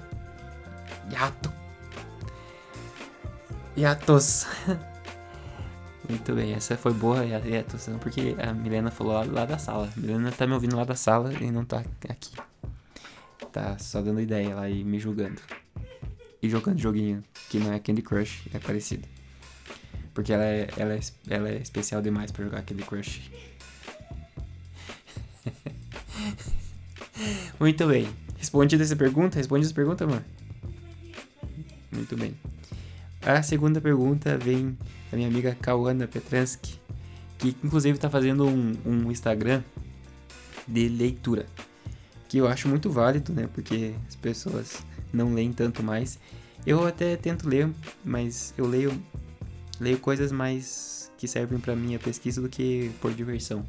Hiato! 1.11 1.53
Hiatos! 3.77 4.47
Muito 6.09 6.35
bem, 6.35 6.53
essa 6.53 6.77
foi 6.77 6.93
boa 6.93 7.21
a 7.21 7.99
porque 7.99 8.37
a 8.39 8.53
Milena 8.53 8.91
falou 8.91 9.15
lá, 9.15 9.25
lá, 9.25 9.47
da 9.47 9.57
sala. 9.57 9.89
A 9.97 10.01
Milena 10.01 10.31
tá 10.31 10.47
me 10.47 10.53
ouvindo 10.53 10.77
lá 10.77 10.85
da 10.85 10.95
sala 10.95 11.33
e 11.33 11.51
não 11.51 11.65
tá 11.65 11.83
aqui. 12.09 12.37
Tá 13.55 13.79
só 13.79 14.03
dando 14.03 14.21
ideia 14.21 14.53
lá 14.53 14.69
e 14.69 14.83
me 14.83 14.99
julgando. 14.99 15.41
E 16.43 16.51
jogando 16.51 16.81
joguinho 16.81 17.23
que 17.49 17.61
não 17.61 17.73
é 17.73 17.79
Candy 17.79 18.03
Crush, 18.03 18.49
é 18.53 18.59
parecido. 18.59 19.07
Porque 20.13 20.33
ela 20.33 20.45
é, 20.45 20.69
ela 20.77 20.95
é, 20.95 21.01
ela 21.29 21.49
é 21.49 21.59
especial 21.59 22.03
demais 22.03 22.33
pra 22.33 22.45
jogar 22.45 22.63
Candy 22.63 22.83
Crush. 22.83 23.31
Muito 27.61 27.87
bem. 27.87 28.09
Respondida 28.37 28.83
essa 28.83 28.97
pergunta? 28.97 29.39
Responde 29.39 29.67
essa 29.67 29.75
pergunta, 29.75 30.03
amor? 30.03 30.25
Muito 31.93 32.17
bem. 32.17 32.35
A 33.23 33.41
segunda 33.45 33.81
pergunta 33.81 34.37
vem 34.37 34.77
da 35.13 35.17
minha 35.17 35.29
amiga 35.29 35.57
Kawana 35.61 36.09
Petransky, 36.09 36.81
que 37.39 37.57
inclusive 37.63 37.97
está 37.97 38.11
fazendo 38.11 38.49
um, 38.49 38.77
um 38.85 39.13
Instagram 39.13 39.63
de 40.67 40.89
leitura, 40.89 41.47
que 42.29 42.39
eu 42.39 42.49
acho 42.49 42.69
muito 42.69 42.91
válido, 42.91 43.33
né? 43.33 43.49
Porque 43.53 43.95
as 44.09 44.17
pessoas 44.17 44.83
não 45.13 45.35
leem 45.35 45.53
tanto 45.53 45.83
mais. 45.83 46.19
Eu 46.67 46.87
até 46.87 47.17
tento 47.17 47.49
ler, 47.49 47.71
mas 48.05 48.55
eu 48.57 48.67
leio 48.67 48.93
leio 49.81 49.99
coisas 49.99 50.31
mais 50.31 51.11
que 51.19 51.27
servem 51.27 51.59
para 51.59 51.75
minha 51.75 51.99
pesquisa 51.99 52.41
do 52.41 52.49
que 52.49 52.91
por 53.01 53.13
diversão. 53.13 53.65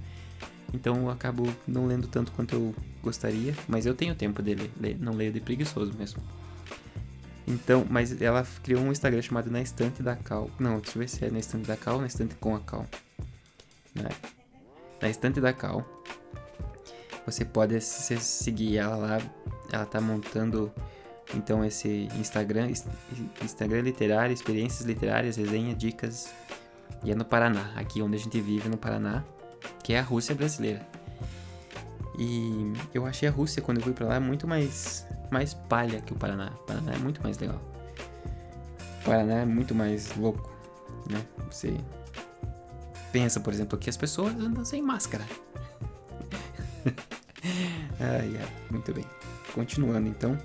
Então 0.74 0.96
eu 1.04 1.10
acabo 1.10 1.48
não 1.68 1.88
lendo 1.88 2.08
tanto 2.08 2.32
quanto 2.32 2.54
eu 2.54 2.76
gostaria, 3.02 3.56
mas 3.68 3.86
eu 3.86 3.94
tenho 3.94 4.16
tempo 4.16 4.42
de 4.42 4.56
ler, 4.80 4.98
não 5.00 5.14
leio 5.14 5.32
de 5.32 5.40
preguiçoso 5.40 5.94
mesmo. 5.98 6.22
Então, 7.48 7.86
mas 7.90 8.20
ela 8.22 8.46
criou 8.64 8.82
um 8.82 8.92
Instagram 8.92 9.22
chamado 9.22 9.52
Na 9.52 9.62
Estante 9.62 10.02
da 10.02 10.16
Cal. 10.16 10.50
Não, 10.60 10.80
deixa 10.80 10.98
eu 10.98 11.00
ver 11.00 11.08
se 11.08 11.24
é 11.24 11.30
Na 11.30 11.40
Estante 11.40 11.68
da 11.68 11.78
Cal 11.78 11.96
ou 11.96 12.02
Na 12.02 12.08
Estante 12.08 12.34
com 12.36 12.56
a 12.56 12.60
Cal. 12.60 12.88
Né? 13.94 14.10
Na 15.00 15.10
Estante 15.10 15.40
da 15.40 15.54
Cal. 15.54 15.95
Você 17.26 17.44
pode 17.44 17.80
seguir 17.82 18.78
ela 18.78 18.96
lá. 18.96 19.22
Ela 19.72 19.86
tá 19.86 20.00
montando 20.00 20.72
Então 21.34 21.66
esse 21.66 22.08
Instagram, 22.16 22.72
Instagram 23.42 23.82
literário, 23.82 24.34
experiências 24.34 24.86
literárias, 24.86 25.38
resenha, 25.38 25.74
dicas. 25.74 26.32
E 27.04 27.12
é 27.12 27.16
no 27.16 27.26
Paraná, 27.26 27.72
aqui 27.76 28.02
onde 28.02 28.16
a 28.16 28.20
gente 28.20 28.40
vive 28.40 28.70
no 28.70 28.78
Paraná, 28.78 29.24
que 29.84 29.94
é 29.94 30.00
a 30.00 30.04
Rússia 30.04 30.34
brasileira. 30.36 30.88
E 32.18 32.74
eu 32.94 33.06
achei 33.06 33.28
a 33.28 33.32
Rússia 33.32 33.62
quando 33.62 33.78
eu 33.78 33.84
fui 33.84 33.94
para 33.94 34.08
lá 34.08 34.20
muito 34.20 34.48
mais 34.48 35.06
mais 35.32 35.54
palha 35.54 36.02
que 36.02 36.14
o 36.14 36.16
Paraná. 36.16 36.52
O 36.62 36.64
Paraná 36.64 36.94
é 36.94 36.98
muito 36.98 37.22
mais 37.22 37.38
legal. 37.38 37.60
O 39.02 39.06
Paraná 39.06 39.42
é 39.42 39.46
muito 39.46 39.76
mais 39.76 40.16
louco, 40.16 40.50
né? 41.10 41.26
Você 41.52 41.76
pensa, 43.12 43.40
por 43.40 43.54
exemplo, 43.54 43.78
que 43.78 43.90
as 43.90 43.98
pessoas 43.98 44.34
andam 44.36 44.64
sem 44.64 44.82
máscara. 44.82 45.26
ai, 48.00 48.38
ai, 48.38 48.50
muito 48.70 48.94
bem. 48.94 49.06
Continuando 49.54 50.08
então. 50.08 50.38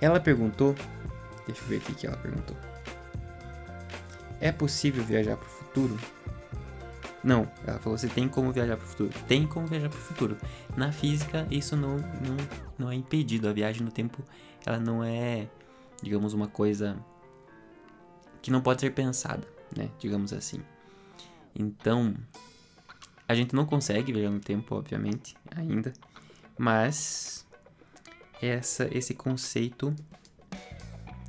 Ela 0.00 0.20
perguntou. 0.20 0.74
Deixa 1.46 1.62
eu 1.62 1.68
ver 1.68 1.76
aqui 1.76 1.94
que 1.94 2.06
ela 2.06 2.16
perguntou. 2.16 2.56
É 4.40 4.52
possível 4.52 5.04
viajar 5.04 5.36
para 5.36 5.46
o 5.46 5.50
futuro? 5.50 5.98
Não, 7.22 7.50
ela 7.66 7.78
falou: 7.78 7.96
você 7.96 8.08
tem 8.08 8.28
como 8.28 8.52
viajar 8.52 8.76
para 8.76 8.84
o 8.84 8.88
futuro? 8.88 9.10
Tem 9.26 9.46
como 9.46 9.66
viajar 9.66 9.88
para 9.88 9.98
o 9.98 10.02
futuro. 10.02 10.36
Na 10.76 10.92
física, 10.92 11.46
isso 11.50 11.76
não, 11.76 11.96
não, 11.96 12.36
não 12.78 12.90
é 12.90 12.94
impedido. 12.94 13.48
A 13.48 13.52
viagem 13.52 13.82
no 13.82 13.90
tempo, 13.90 14.22
ela 14.66 14.78
não 14.78 15.02
é, 15.02 15.48
digamos, 16.02 16.34
uma 16.34 16.48
coisa 16.48 16.96
que 18.42 18.50
não 18.50 18.60
pode 18.60 18.82
ser 18.82 18.90
pensada, 18.90 19.48
né? 19.74 19.88
Digamos 19.98 20.34
assim. 20.34 20.60
Então, 21.54 22.14
a 23.26 23.34
gente 23.34 23.54
não 23.54 23.64
consegue 23.64 24.12
viajar 24.12 24.30
no 24.30 24.40
tempo, 24.40 24.74
obviamente, 24.74 25.34
ainda, 25.54 25.92
mas 26.58 27.46
essa, 28.40 28.88
esse 28.96 29.14
conceito 29.14 29.94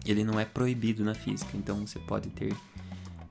ele 0.06 0.24
não 0.24 0.40
é 0.40 0.46
proibido 0.46 1.04
na 1.04 1.16
física, 1.16 1.58
então 1.58 1.86
você 1.86 2.00
pode 2.00 2.30
ter 2.30 2.56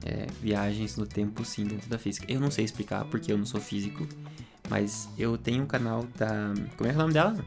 é, 0.05 0.27
viagens 0.41 0.97
no 0.97 1.07
tempo 1.07 1.45
sim 1.45 1.65
dentro 1.65 1.89
da 1.89 1.99
física. 1.99 2.27
Eu 2.31 2.41
não 2.41 2.51
sei 2.51 2.65
explicar 2.65 3.05
porque 3.05 3.33
eu 3.33 3.39
não 3.39 3.47
sou 3.47 3.61
físico, 3.61 4.07
mas 4.69 5.09
eu 5.17 5.39
tenho 5.39 5.63
um 5.63 5.67
canal 5.67 6.05
da. 6.17 6.53
Como 6.77 6.89
é, 6.89 6.93
é 6.93 6.97
o 6.97 6.99
nome 6.99 7.13
dela? 7.13 7.45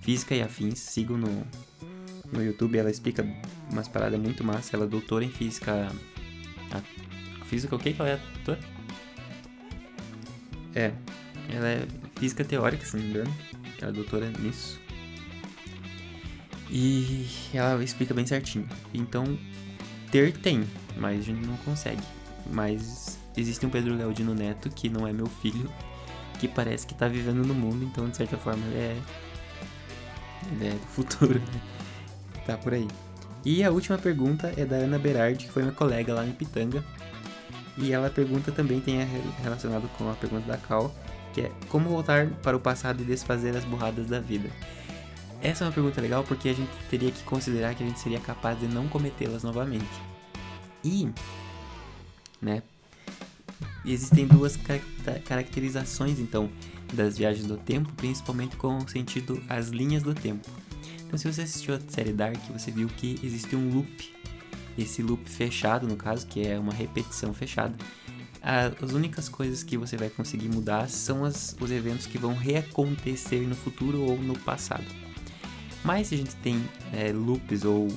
Física 0.00 0.34
e 0.34 0.42
Afins, 0.42 0.78
sigo 0.78 1.16
no, 1.16 1.46
no 2.32 2.42
YouTube, 2.42 2.78
ela 2.78 2.90
explica 2.90 3.24
umas 3.70 3.86
paradas 3.86 4.18
muito 4.18 4.42
massa, 4.42 4.74
ela 4.74 4.86
é 4.86 4.88
doutora 4.88 5.24
em 5.24 5.30
física. 5.30 5.92
Física 7.50 7.74
o 7.74 7.78
que 7.80 7.92
que 7.92 8.00
ela 8.00 8.10
é 8.10 8.16
doutora? 8.16 8.60
É, 10.72 10.92
ela 11.52 11.68
é 11.68 11.86
física 12.14 12.44
teórica, 12.44 12.86
se 12.86 12.96
não 12.96 13.02
me 13.02 13.10
engano. 13.10 13.36
Ela 13.80 13.90
é 13.90 13.92
doutora 13.92 14.30
nisso. 14.38 14.80
E 16.70 17.26
ela 17.52 17.82
explica 17.82 18.14
bem 18.14 18.24
certinho. 18.24 18.68
Então, 18.94 19.36
ter 20.12 20.32
tem, 20.32 20.64
mas 20.96 21.18
a 21.18 21.22
gente 21.22 21.44
não 21.44 21.56
consegue. 21.56 22.02
Mas 22.52 23.18
existe 23.36 23.66
um 23.66 23.70
Pedro 23.70 23.96
Leodino 23.96 24.32
Neto, 24.32 24.70
que 24.70 24.88
não 24.88 25.04
é 25.04 25.12
meu 25.12 25.26
filho, 25.26 25.68
que 26.38 26.46
parece 26.46 26.86
que 26.86 26.94
tá 26.94 27.08
vivendo 27.08 27.44
no 27.44 27.52
mundo, 27.52 27.84
então 27.84 28.08
de 28.08 28.16
certa 28.16 28.36
forma 28.36 28.64
ele 28.66 28.78
é. 28.78 28.96
Ele 30.52 30.68
é 30.68 30.70
do 30.70 30.86
futuro, 30.86 31.40
né? 31.40 31.60
Tá 32.46 32.56
por 32.56 32.74
aí. 32.74 32.86
E 33.44 33.64
a 33.64 33.72
última 33.72 33.98
pergunta 33.98 34.54
é 34.56 34.64
da 34.64 34.76
Ana 34.76 35.00
Berardi, 35.00 35.46
que 35.46 35.52
foi 35.52 35.64
minha 35.64 35.74
colega 35.74 36.14
lá 36.14 36.24
em 36.24 36.30
Pitanga. 36.30 36.84
E 37.78 37.92
ela 37.92 38.10
pergunta 38.10 38.52
também 38.52 38.80
tem 38.80 38.98
relacionado 39.42 39.88
com 39.96 40.10
a 40.10 40.14
pergunta 40.14 40.46
da 40.46 40.56
Cal, 40.56 40.94
que 41.32 41.42
é 41.42 41.52
como 41.68 41.88
voltar 41.88 42.28
para 42.42 42.56
o 42.56 42.60
passado 42.60 43.02
e 43.02 43.04
desfazer 43.04 43.56
as 43.56 43.64
burradas 43.64 44.08
da 44.08 44.20
vida. 44.20 44.50
Essa 45.42 45.64
é 45.64 45.66
uma 45.66 45.72
pergunta 45.72 46.00
legal 46.00 46.22
porque 46.24 46.48
a 46.48 46.52
gente 46.52 46.70
teria 46.90 47.10
que 47.10 47.22
considerar 47.24 47.74
que 47.74 47.82
a 47.82 47.86
gente 47.86 47.98
seria 47.98 48.20
capaz 48.20 48.58
de 48.58 48.66
não 48.66 48.88
cometê-las 48.88 49.42
novamente. 49.42 49.88
E, 50.84 51.08
né, 52.40 52.62
existem 53.84 54.26
duas 54.26 54.58
caracterizações 55.24 56.18
então 56.18 56.50
das 56.92 57.16
viagens 57.16 57.46
do 57.46 57.56
tempo, 57.56 57.92
principalmente 57.94 58.56
com 58.56 58.78
o 58.78 58.88
sentido 58.88 59.42
as 59.48 59.68
linhas 59.68 60.02
do 60.02 60.14
tempo. 60.14 60.48
Então, 61.06 61.18
se 61.18 61.32
você 61.32 61.42
assistiu 61.42 61.74
a 61.74 61.80
série 61.88 62.12
Dark, 62.12 62.38
você 62.50 62.70
viu 62.70 62.88
que 62.88 63.18
existe 63.22 63.56
um 63.56 63.72
loop. 63.74 64.19
Esse 64.80 65.02
loop 65.02 65.28
fechado, 65.28 65.86
no 65.86 65.96
caso, 65.96 66.26
que 66.26 66.46
é 66.46 66.58
uma 66.58 66.72
repetição 66.72 67.34
fechada, 67.34 67.74
as 68.42 68.92
únicas 68.92 69.28
coisas 69.28 69.62
que 69.62 69.76
você 69.76 69.96
vai 69.96 70.08
conseguir 70.08 70.48
mudar 70.48 70.88
são 70.88 71.24
as, 71.24 71.54
os 71.60 71.70
eventos 71.70 72.06
que 72.06 72.16
vão 72.16 72.34
reacontecer 72.34 73.46
no 73.46 73.54
futuro 73.54 74.02
ou 74.02 74.18
no 74.18 74.38
passado. 74.38 74.84
Mas 75.84 76.08
se 76.08 76.14
a 76.14 76.18
gente 76.18 76.34
tem 76.36 76.62
é, 76.92 77.12
loops 77.12 77.64
ou 77.64 77.88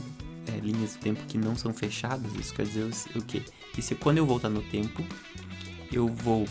é, 0.47 0.59
linhas 0.59 0.95
do 0.95 0.99
tempo 0.99 1.23
que 1.27 1.37
não 1.37 1.55
são 1.55 1.73
fechadas, 1.73 2.33
isso 2.35 2.53
quer 2.53 2.65
dizer 2.65 2.89
o, 3.15 3.21
quê? 3.21 3.41
Que 3.73 3.81
se 3.81 3.95
quando 3.95 4.17
eu 4.17 4.25
voltar 4.25 4.49
no 4.49 4.61
tempo, 4.61 5.03
eu 5.91 6.07
vou 6.07 6.45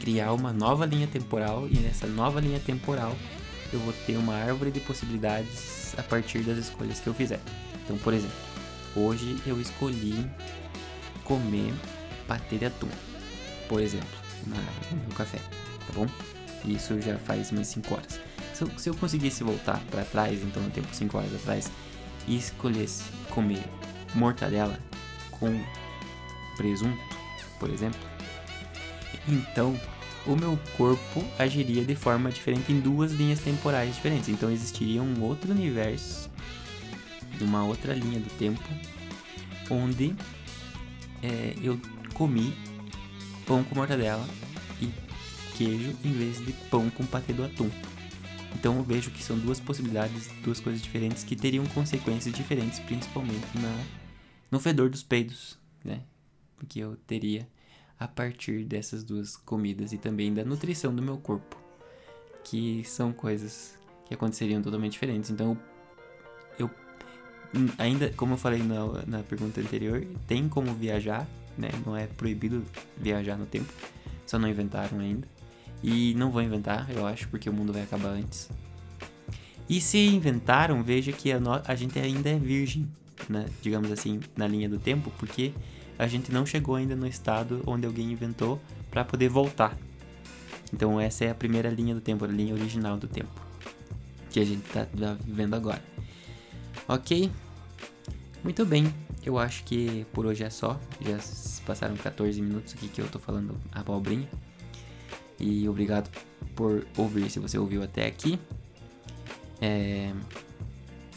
criar 0.00 0.32
uma 0.32 0.52
nova 0.52 0.84
linha 0.84 1.06
temporal 1.06 1.68
e 1.68 1.78
nessa 1.78 2.06
nova 2.06 2.40
linha 2.40 2.60
temporal 2.60 3.16
eu 3.72 3.78
vou 3.80 3.92
ter 4.06 4.16
uma 4.16 4.34
árvore 4.34 4.70
de 4.70 4.80
possibilidades 4.80 5.94
a 5.96 6.02
partir 6.02 6.40
das 6.40 6.58
escolhas 6.58 7.00
que 7.00 7.06
eu 7.06 7.14
fizer. 7.14 7.40
Então, 7.84 7.96
por 7.98 8.12
exemplo, 8.12 8.36
hoje 8.98 9.36
eu 9.46 9.60
escolhi 9.60 10.26
comer 11.24 11.72
patê 12.26 12.56
de 12.56 12.66
atum, 12.66 12.88
por 13.68 13.80
exemplo, 13.80 14.08
no 14.46 14.96
meu 14.96 15.16
café, 15.16 15.38
tá 15.38 15.92
bom? 15.94 16.06
Isso 16.64 17.00
já 17.00 17.18
faz 17.18 17.50
umas 17.52 17.66
5 17.68 17.94
horas. 17.94 18.20
Se 18.52 18.62
eu, 18.62 18.78
se 18.78 18.88
eu 18.90 18.94
conseguisse 18.94 19.44
voltar 19.44 19.80
para 19.90 20.04
trás, 20.04 20.42
então 20.42 20.62
no 20.62 20.70
tempo 20.70 20.88
5 20.92 21.16
horas 21.16 21.34
atrás, 21.34 21.70
e 22.26 22.36
escolhesse 22.36 23.04
comer 23.30 23.62
mortadela 24.14 24.78
com 25.30 25.62
presunto, 26.56 26.98
por 27.58 27.70
exemplo, 27.70 28.00
então 29.28 29.78
o 30.26 30.36
meu 30.36 30.58
corpo 30.76 31.24
agiria 31.38 31.84
de 31.84 31.94
forma 31.94 32.30
diferente 32.30 32.72
em 32.72 32.80
duas 32.80 33.12
linhas 33.12 33.40
temporais 33.40 33.94
diferentes. 33.94 34.28
Então 34.28 34.50
existiria 34.50 35.02
um 35.02 35.22
outro 35.22 35.52
universo, 35.52 36.27
uma 37.44 37.64
outra 37.64 37.94
linha 37.94 38.20
do 38.20 38.30
tempo, 38.38 38.62
onde 39.70 40.14
é, 41.22 41.54
eu 41.62 41.80
comi 42.14 42.52
pão 43.46 43.64
com 43.64 43.74
mortadela 43.74 44.26
e 44.80 44.90
queijo 45.56 45.96
em 46.04 46.12
vez 46.12 46.44
de 46.44 46.52
pão 46.70 46.90
com 46.90 47.04
patê 47.06 47.32
do 47.32 47.44
atum. 47.44 47.70
Então 48.54 48.76
eu 48.76 48.82
vejo 48.82 49.10
que 49.10 49.22
são 49.22 49.38
duas 49.38 49.60
possibilidades, 49.60 50.28
duas 50.42 50.60
coisas 50.60 50.82
diferentes 50.82 51.22
que 51.22 51.36
teriam 51.36 51.66
consequências 51.66 52.34
diferentes, 52.34 52.78
principalmente 52.80 53.46
na, 53.58 53.84
no 54.50 54.58
fedor 54.58 54.88
dos 54.90 55.02
peidos, 55.02 55.58
né? 55.84 56.02
Porque 56.56 56.80
eu 56.80 56.96
teria 57.06 57.48
a 57.98 58.06
partir 58.06 58.64
dessas 58.64 59.04
duas 59.04 59.36
comidas 59.36 59.92
e 59.92 59.98
também 59.98 60.32
da 60.32 60.44
nutrição 60.44 60.94
do 60.94 61.02
meu 61.02 61.18
corpo, 61.18 61.56
que 62.44 62.82
são 62.84 63.12
coisas 63.12 63.78
que 64.06 64.14
aconteceriam 64.14 64.62
totalmente 64.62 64.92
diferentes. 64.92 65.30
Então 65.30 65.50
eu 65.50 65.58
ainda, 67.78 68.10
como 68.10 68.34
eu 68.34 68.38
falei 68.38 68.62
na, 68.62 69.02
na 69.06 69.22
pergunta 69.22 69.60
anterior, 69.60 70.06
tem 70.26 70.48
como 70.48 70.74
viajar 70.74 71.26
né? 71.58 71.70
Não 71.84 71.96
é 71.96 72.06
proibido 72.06 72.64
viajar 72.96 73.36
no 73.36 73.44
tempo. 73.44 73.70
Só 74.24 74.38
não 74.38 74.48
inventaram 74.48 75.00
ainda. 75.00 75.26
E 75.82 76.14
não 76.14 76.30
vão 76.30 76.42
inventar, 76.42 76.88
eu 76.90 77.06
acho, 77.06 77.28
porque 77.28 77.50
o 77.50 77.52
mundo 77.52 77.72
vai 77.72 77.82
acabar 77.82 78.10
antes. 78.10 78.48
E 79.68 79.80
se 79.80 79.98
inventaram, 80.06 80.82
veja 80.82 81.12
que 81.12 81.30
a, 81.32 81.38
no... 81.38 81.60
a 81.64 81.74
gente 81.74 81.98
ainda 81.98 82.30
é 82.30 82.38
virgem, 82.38 82.88
né? 83.28 83.46
digamos 83.60 83.90
assim, 83.90 84.20
na 84.36 84.46
linha 84.46 84.68
do 84.68 84.78
tempo, 84.78 85.12
porque 85.18 85.52
a 85.98 86.06
gente 86.06 86.32
não 86.32 86.46
chegou 86.46 86.76
ainda 86.76 86.96
no 86.96 87.06
estado 87.06 87.62
onde 87.66 87.86
alguém 87.86 88.10
inventou 88.10 88.60
para 88.90 89.04
poder 89.04 89.28
voltar. 89.28 89.76
Então 90.72 91.00
essa 91.00 91.24
é 91.24 91.30
a 91.30 91.34
primeira 91.34 91.68
linha 91.70 91.94
do 91.94 92.00
tempo, 92.00 92.24
a 92.24 92.28
linha 92.28 92.54
original 92.54 92.96
do 92.96 93.08
tempo 93.08 93.48
que 94.30 94.40
a 94.40 94.44
gente 94.44 94.66
está 94.66 94.84
tá 94.84 95.16
vivendo 95.24 95.54
agora. 95.54 95.82
Ok? 96.86 97.30
Muito 98.44 98.64
bem. 98.64 98.92
Eu 99.24 99.38
acho 99.38 99.64
que 99.64 100.06
por 100.12 100.26
hoje 100.26 100.44
é 100.44 100.50
só. 100.50 100.78
Já 101.00 101.18
passaram 101.66 101.96
14 101.96 102.40
minutos 102.40 102.74
aqui 102.74 102.88
que 102.88 103.00
eu 103.00 103.08
tô 103.08 103.18
falando 103.18 103.56
abobrinha. 103.72 104.28
E 105.38 105.68
obrigado 105.68 106.10
por 106.54 106.86
ouvir 106.96 107.30
se 107.30 107.38
você 107.38 107.58
ouviu 107.58 107.82
até 107.82 108.06
aqui. 108.06 108.38
É... 109.60 110.12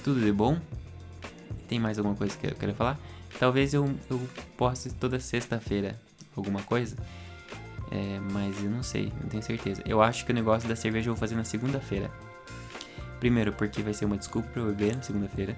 Tudo 0.03 0.19
de 0.19 0.31
bom. 0.31 0.59
Tem 1.67 1.79
mais 1.79 1.97
alguma 1.97 2.15
coisa 2.15 2.37
que 2.37 2.47
eu 2.47 2.55
quero 2.55 2.73
falar? 2.73 2.99
Talvez 3.39 3.73
eu, 3.73 3.85
eu 4.09 4.21
poste 4.57 4.89
toda 4.93 5.19
sexta-feira 5.19 5.99
alguma 6.35 6.61
coisa. 6.63 6.95
É, 7.91 8.19
mas 8.31 8.63
eu 8.63 8.69
não 8.69 8.83
sei, 8.83 9.11
não 9.21 9.29
tenho 9.29 9.43
certeza. 9.43 9.81
Eu 9.85 10.01
acho 10.01 10.25
que 10.25 10.31
o 10.31 10.35
negócio 10.35 10.67
da 10.67 10.75
cerveja 10.75 11.09
eu 11.09 11.13
vou 11.13 11.19
fazer 11.19 11.35
na 11.35 11.43
segunda-feira. 11.43 12.09
Primeiro, 13.21 13.53
porque 13.53 13.83
vai 13.83 13.93
ser 13.93 14.05
uma 14.05 14.17
desculpa 14.17 14.49
pra 14.49 14.63
eu 14.63 14.65
beber 14.65 14.95
na 14.95 15.03
segunda-feira 15.03 15.55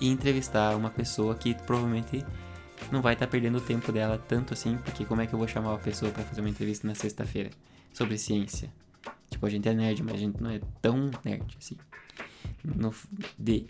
e 0.00 0.08
entrevistar 0.08 0.76
uma 0.76 0.90
pessoa 0.90 1.34
que 1.34 1.54
provavelmente 1.54 2.24
não 2.92 3.02
vai 3.02 3.14
estar 3.14 3.26
tá 3.26 3.30
perdendo 3.32 3.58
o 3.58 3.60
tempo 3.60 3.90
dela 3.90 4.16
tanto 4.16 4.54
assim, 4.54 4.78
porque 4.78 5.04
como 5.04 5.22
é 5.22 5.26
que 5.26 5.34
eu 5.34 5.38
vou 5.38 5.48
chamar 5.48 5.70
uma 5.70 5.78
pessoa 5.78 6.12
para 6.12 6.22
fazer 6.22 6.40
uma 6.40 6.48
entrevista 6.48 6.86
na 6.86 6.94
sexta-feira 6.94 7.50
sobre 7.92 8.16
ciência? 8.16 8.72
tipo, 9.28 9.44
a 9.44 9.50
gente 9.50 9.68
é 9.68 9.74
nerd, 9.74 10.00
mas 10.04 10.14
a 10.14 10.18
gente 10.18 10.40
não 10.40 10.50
é 10.50 10.60
tão 10.80 11.10
nerd 11.24 11.58
assim. 11.58 11.76
No, 12.64 12.94
de, 13.36 13.66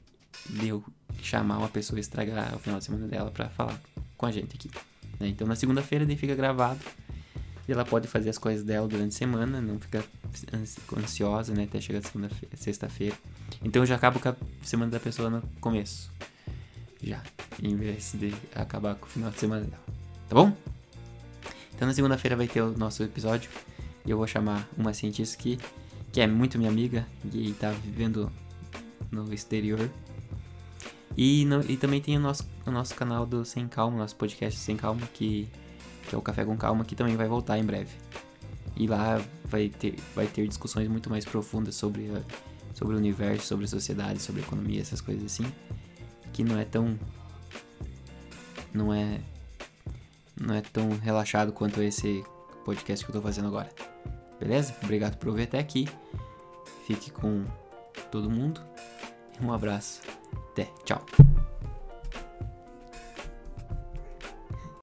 de 0.50 0.68
eu 0.68 0.84
chamar 1.22 1.56
uma 1.56 1.68
pessoa 1.70 1.98
e 1.98 2.02
estragar 2.02 2.54
o 2.54 2.58
final 2.58 2.78
de 2.78 2.84
semana 2.84 3.08
dela 3.08 3.30
pra 3.30 3.48
falar 3.48 3.80
com 4.18 4.26
a 4.26 4.30
gente 4.30 4.54
aqui. 4.54 4.70
Né? 5.18 5.28
Então 5.28 5.46
na 5.46 5.56
segunda-feira 5.56 6.04
ele 6.04 6.14
fica 6.14 6.34
gravado 6.34 6.78
e 7.68 7.72
ela 7.72 7.84
pode 7.84 8.08
fazer 8.08 8.30
as 8.30 8.38
coisas 8.38 8.64
dela 8.64 8.88
durante 8.88 9.14
a 9.14 9.18
semana, 9.18 9.60
não 9.60 9.78
fica 9.78 10.02
ansiosa, 10.96 11.52
né? 11.52 11.64
Até 11.64 11.78
chegar 11.78 12.00
sexta-feira. 12.54 13.14
Então 13.62 13.82
eu 13.82 13.86
já 13.86 13.96
acabo 13.96 14.18
com 14.18 14.30
a 14.30 14.36
semana 14.62 14.90
da 14.90 14.98
pessoa 14.98 15.28
no 15.28 15.42
começo. 15.60 16.10
Já. 17.02 17.22
Em 17.62 17.76
vez 17.76 18.14
de 18.18 18.34
acabar 18.54 18.94
com 18.94 19.04
o 19.04 19.08
final 19.08 19.30
de 19.30 19.38
semana 19.38 19.66
dela. 19.66 19.84
Tá 20.28 20.34
bom? 20.34 20.56
Então 21.74 21.86
na 21.86 21.92
segunda-feira 21.92 22.34
vai 22.34 22.48
ter 22.48 22.62
o 22.62 22.76
nosso 22.76 23.02
episódio. 23.02 23.50
E 24.06 24.10
eu 24.10 24.16
vou 24.16 24.26
chamar 24.26 24.66
uma 24.74 24.94
cientista 24.94 25.36
que, 25.36 25.58
que 26.10 26.22
é 26.22 26.26
muito 26.26 26.56
minha 26.56 26.70
amiga 26.70 27.06
e 27.30 27.52
tá 27.52 27.70
vivendo 27.70 28.32
no 29.10 29.30
exterior. 29.34 29.90
E, 31.14 31.44
no, 31.44 31.60
e 31.70 31.76
também 31.76 32.00
tem 32.00 32.16
o 32.16 32.20
nosso, 32.20 32.48
o 32.64 32.70
nosso 32.70 32.94
canal 32.94 33.26
do 33.26 33.44
Sem 33.44 33.68
Calma, 33.68 33.98
nosso 33.98 34.16
podcast 34.16 34.58
Sem 34.58 34.76
Calma, 34.76 35.06
que 35.12 35.48
que 36.08 36.14
é 36.14 36.18
o 36.18 36.22
Café 36.22 36.44
com 36.44 36.56
Calma, 36.56 36.84
que 36.84 36.96
também 36.96 37.16
vai 37.16 37.28
voltar 37.28 37.58
em 37.58 37.64
breve. 37.64 37.90
E 38.76 38.86
lá 38.86 39.20
vai 39.44 39.68
ter, 39.68 39.96
vai 40.14 40.26
ter 40.26 40.46
discussões 40.46 40.88
muito 40.88 41.10
mais 41.10 41.24
profundas 41.24 41.74
sobre, 41.74 42.10
a, 42.10 42.22
sobre 42.74 42.94
o 42.94 42.98
universo, 42.98 43.46
sobre 43.46 43.66
a 43.66 43.68
sociedade, 43.68 44.20
sobre 44.20 44.40
a 44.40 44.44
economia, 44.44 44.80
essas 44.80 45.00
coisas 45.00 45.24
assim. 45.24 45.44
Que 46.32 46.42
não 46.42 46.58
é 46.58 46.64
tão. 46.64 46.98
Não 48.72 48.94
é. 48.94 49.20
Não 50.40 50.54
é 50.54 50.60
tão 50.60 50.90
relaxado 50.98 51.52
quanto 51.52 51.82
esse 51.82 52.24
podcast 52.64 53.04
que 53.04 53.10
eu 53.10 53.14
tô 53.14 53.20
fazendo 53.20 53.48
agora. 53.48 53.68
Beleza? 54.38 54.74
Obrigado 54.82 55.16
por 55.16 55.28
ouvir 55.28 55.44
até 55.44 55.58
aqui. 55.58 55.88
Fique 56.86 57.10
com 57.10 57.44
todo 58.10 58.30
mundo. 58.30 58.60
Um 59.40 59.52
abraço. 59.52 60.00
Até. 60.52 60.64
Tchau. 60.84 61.04